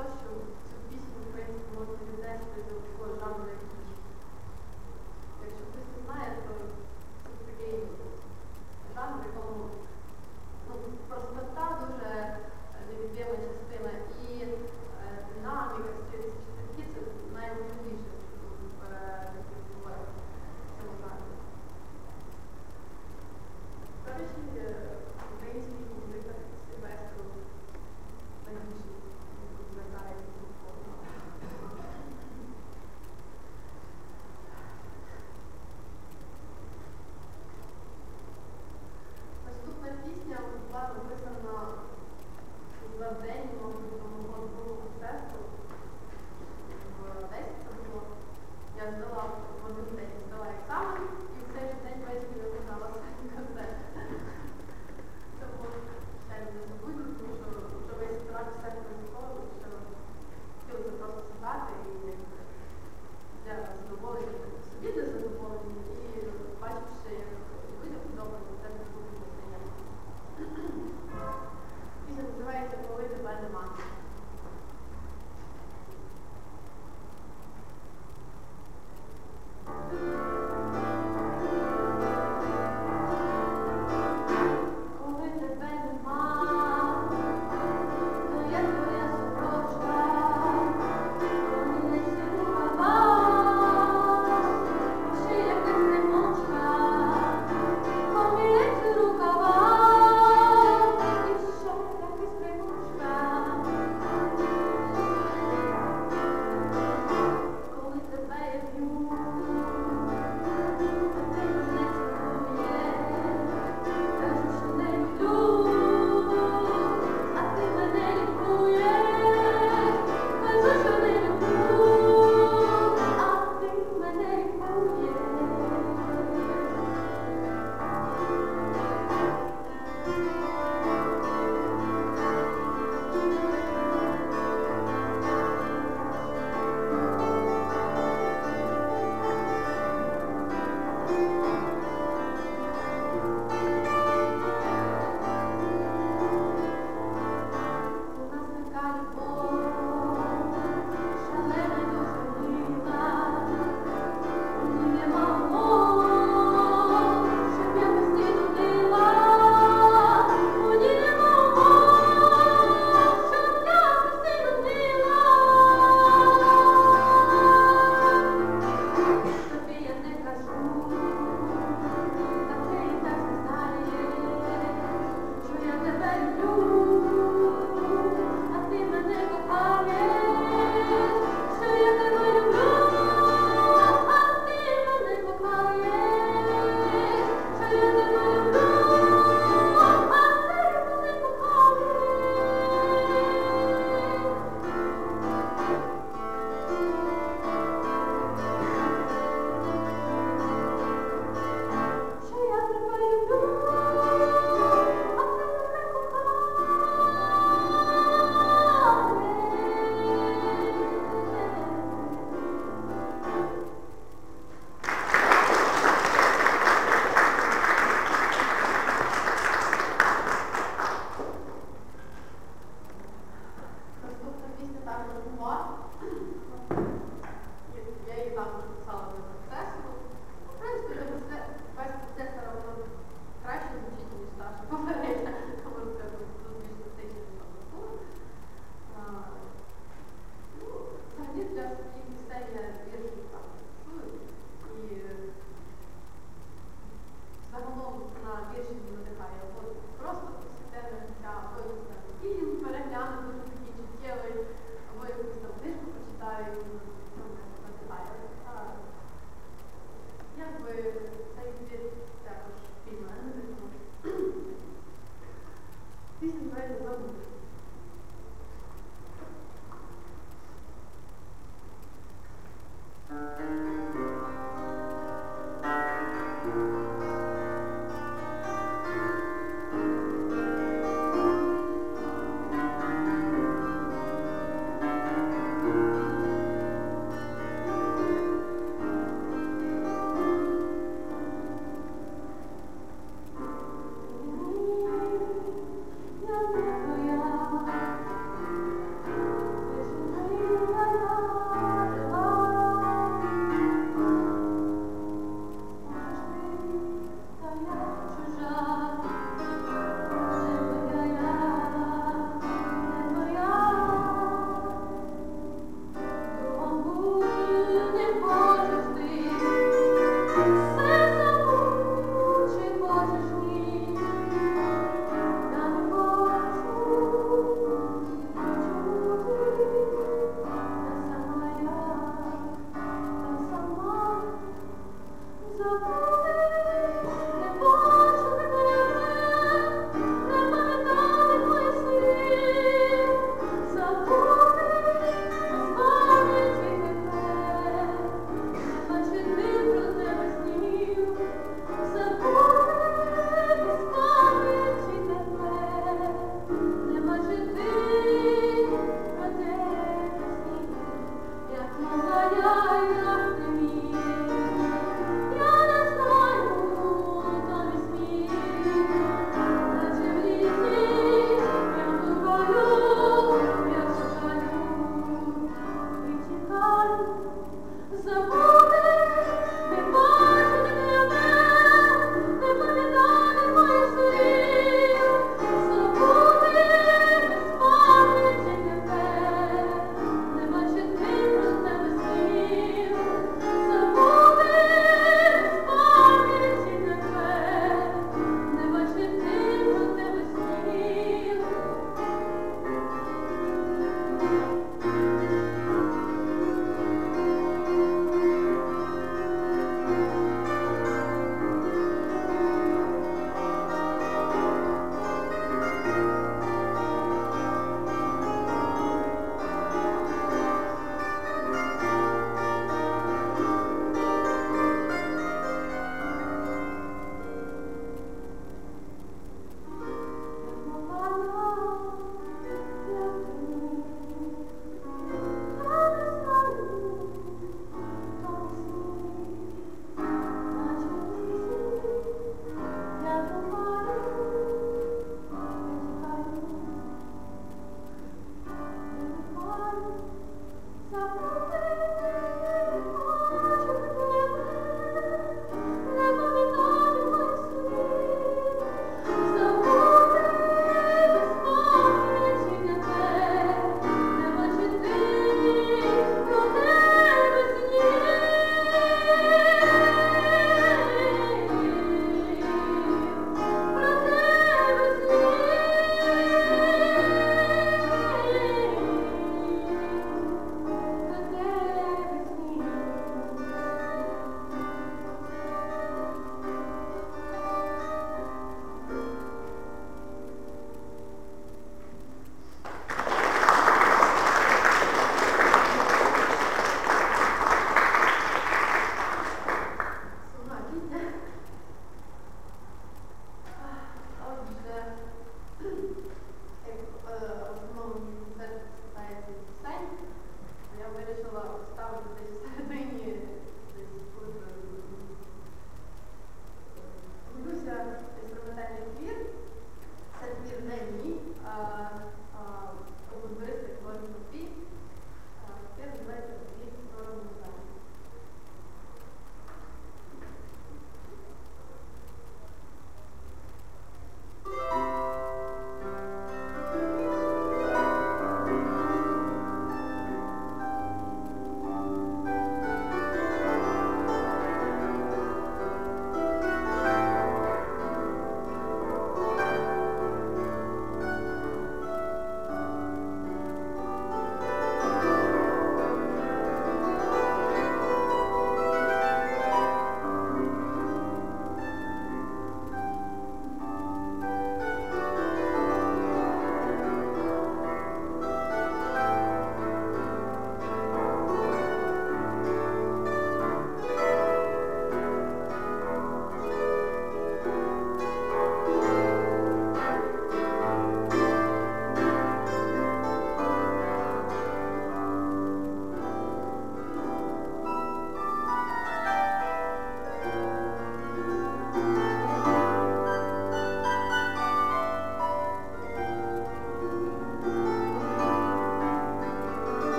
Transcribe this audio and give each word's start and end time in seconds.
plus 0.00 0.22
your 0.24 0.29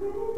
Thank 0.00 0.33